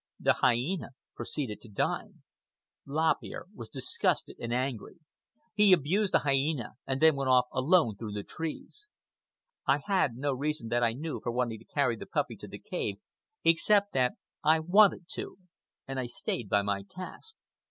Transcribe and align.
The 0.19 0.33
hyena 0.33 0.93
proceeded 1.13 1.61
to 1.61 1.69
dine. 1.69 2.23
Lop 2.87 3.17
Ear 3.21 3.45
was 3.53 3.69
disgusted 3.69 4.35
and 4.39 4.51
angry. 4.51 4.97
He 5.53 5.73
abused 5.73 6.11
the 6.11 6.19
hyena, 6.25 6.73
and 6.87 6.99
then 6.99 7.15
went 7.15 7.29
off 7.29 7.45
alone 7.53 7.97
through 7.97 8.13
the 8.13 8.23
trees. 8.23 8.89
I 9.67 9.81
had 9.85 10.15
no 10.15 10.33
reason 10.33 10.69
that 10.69 10.81
I 10.83 10.93
knew 10.93 11.19
for 11.21 11.31
wanting 11.31 11.59
to 11.59 11.65
carry 11.65 11.97
the 11.97 12.07
puppy 12.07 12.35
to 12.37 12.47
the 12.47 12.57
cave, 12.57 12.97
except 13.43 13.93
that 13.93 14.15
I 14.43 14.59
wanted 14.59 15.05
to; 15.09 15.37
and 15.87 15.99
I 15.99 16.07
stayed 16.07 16.49
by 16.49 16.63
my 16.63 16.81
task. 16.89 17.35